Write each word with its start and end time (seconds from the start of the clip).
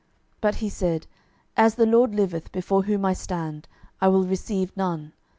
12:005:016 0.41 0.41
But 0.41 0.55
he 0.55 0.69
said, 0.69 1.07
As 1.55 1.75
the 1.75 1.85
LORD 1.85 2.15
liveth, 2.15 2.51
before 2.51 2.85
whom 2.85 3.05
I 3.05 3.13
stand, 3.13 3.67
I 4.01 4.07
will 4.07 4.25
receive 4.25 4.75
none. 4.75 5.13